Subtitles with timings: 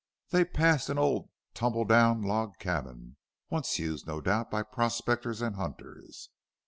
[0.31, 3.17] They passed an old tumbledown log cabin,
[3.51, 6.29] once used, no doubt, by prospectors and hunters.